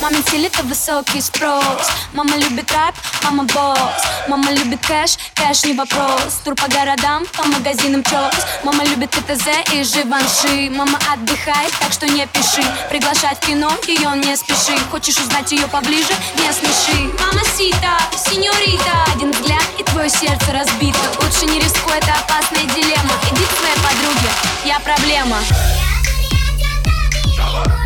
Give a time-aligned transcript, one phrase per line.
[0.00, 1.90] Маме это высокий спрос.
[2.12, 6.42] Мама любит рэп, мама босс Мама любит кэш, кэш не вопрос.
[6.44, 8.46] Тур по городам, по магазинам чокс.
[8.62, 10.70] Мама любит ТТЗ и Живанши.
[10.70, 12.62] Мама отдыхает, так что не пиши.
[12.88, 14.78] Приглашать в кино, ее не спеши.
[14.92, 17.12] Хочешь узнать ее поближе, не смеши.
[17.18, 19.04] Мама сита, сеньорита.
[19.12, 21.00] Один взгляд и твое сердце разбито.
[21.20, 23.14] Лучше не рискуй, это опасная дилемма.
[23.32, 24.30] Иди к своей подруге,
[24.64, 25.38] я проблема
[27.64, 27.85] Bye.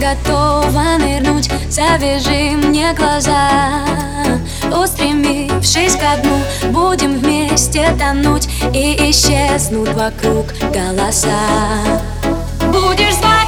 [0.00, 1.50] Готова нырнуть.
[1.68, 3.82] Завяжи мне глаза.
[4.70, 6.38] Устремившись ко дну
[6.70, 11.38] Будем вместе тонуть И исчезнут вокруг голоса.
[12.72, 13.41] Будешь звать